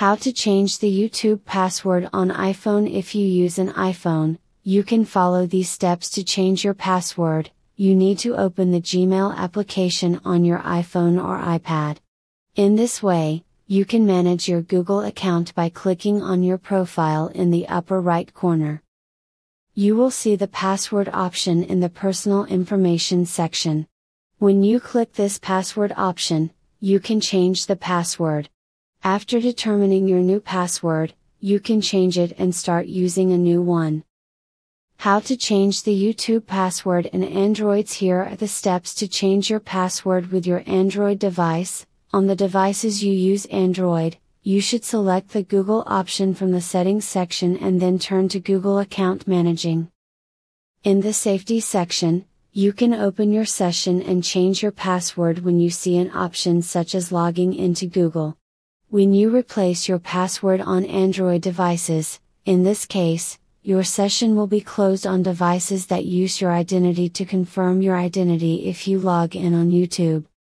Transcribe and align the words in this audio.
How 0.00 0.14
to 0.14 0.32
change 0.32 0.78
the 0.78 0.90
YouTube 0.90 1.44
password 1.44 2.08
on 2.10 2.30
iPhone 2.30 2.90
If 2.90 3.14
you 3.14 3.26
use 3.26 3.58
an 3.58 3.70
iPhone, 3.74 4.38
you 4.62 4.82
can 4.82 5.04
follow 5.04 5.44
these 5.44 5.68
steps 5.68 6.08
to 6.12 6.24
change 6.24 6.64
your 6.64 6.72
password. 6.72 7.50
You 7.76 7.94
need 7.94 8.18
to 8.20 8.34
open 8.34 8.70
the 8.70 8.80
Gmail 8.80 9.36
application 9.36 10.18
on 10.24 10.42
your 10.42 10.60
iPhone 10.60 11.22
or 11.22 11.38
iPad. 11.38 11.98
In 12.56 12.76
this 12.76 13.02
way, 13.02 13.44
you 13.66 13.84
can 13.84 14.06
manage 14.06 14.48
your 14.48 14.62
Google 14.62 15.02
account 15.02 15.54
by 15.54 15.68
clicking 15.68 16.22
on 16.22 16.42
your 16.42 16.56
profile 16.56 17.26
in 17.34 17.50
the 17.50 17.68
upper 17.68 18.00
right 18.00 18.32
corner. 18.32 18.82
You 19.74 19.96
will 19.96 20.10
see 20.10 20.34
the 20.34 20.48
password 20.48 21.10
option 21.12 21.62
in 21.62 21.80
the 21.80 21.90
personal 21.90 22.46
information 22.46 23.26
section. 23.26 23.86
When 24.38 24.62
you 24.62 24.80
click 24.80 25.12
this 25.12 25.38
password 25.38 25.92
option, 25.94 26.52
you 26.80 27.00
can 27.00 27.20
change 27.20 27.66
the 27.66 27.76
password. 27.76 28.48
After 29.02 29.40
determining 29.40 30.08
your 30.08 30.20
new 30.20 30.40
password, 30.40 31.14
you 31.40 31.58
can 31.58 31.80
change 31.80 32.18
it 32.18 32.34
and 32.36 32.54
start 32.54 32.84
using 32.84 33.32
a 33.32 33.38
new 33.38 33.62
one. 33.62 34.04
How 34.98 35.20
to 35.20 35.38
change 35.38 35.84
the 35.84 35.98
YouTube 35.98 36.46
password 36.46 37.06
in 37.06 37.24
Androids 37.24 37.94
Here 37.94 38.22
are 38.22 38.36
the 38.36 38.46
steps 38.46 38.94
to 38.96 39.08
change 39.08 39.48
your 39.48 39.58
password 39.58 40.30
with 40.30 40.46
your 40.46 40.62
Android 40.66 41.18
device. 41.18 41.86
On 42.12 42.26
the 42.26 42.36
devices 42.36 43.02
you 43.02 43.10
use 43.14 43.46
Android, 43.46 44.18
you 44.42 44.60
should 44.60 44.84
select 44.84 45.30
the 45.30 45.44
Google 45.44 45.82
option 45.86 46.34
from 46.34 46.52
the 46.52 46.60
settings 46.60 47.06
section 47.06 47.56
and 47.56 47.80
then 47.80 47.98
turn 47.98 48.28
to 48.28 48.38
Google 48.38 48.78
Account 48.78 49.26
Managing. 49.26 49.90
In 50.84 51.00
the 51.00 51.14
Safety 51.14 51.60
section, 51.60 52.26
you 52.52 52.74
can 52.74 52.92
open 52.92 53.32
your 53.32 53.46
session 53.46 54.02
and 54.02 54.22
change 54.22 54.62
your 54.62 54.72
password 54.72 55.38
when 55.38 55.58
you 55.58 55.70
see 55.70 55.96
an 55.96 56.10
option 56.10 56.60
such 56.60 56.94
as 56.94 57.10
logging 57.10 57.54
into 57.54 57.86
Google. 57.86 58.36
When 58.90 59.12
you 59.14 59.30
replace 59.30 59.86
your 59.88 60.00
password 60.00 60.60
on 60.60 60.84
Android 60.84 61.42
devices, 61.42 62.18
in 62.44 62.64
this 62.64 62.86
case, 62.86 63.38
your 63.62 63.84
session 63.84 64.34
will 64.34 64.48
be 64.48 64.60
closed 64.60 65.06
on 65.06 65.22
devices 65.22 65.86
that 65.86 66.06
use 66.06 66.40
your 66.40 66.50
identity 66.50 67.08
to 67.10 67.24
confirm 67.24 67.82
your 67.82 67.96
identity 67.96 68.66
if 68.66 68.88
you 68.88 68.98
log 68.98 69.36
in 69.36 69.54
on 69.54 69.70
YouTube. 69.70 70.24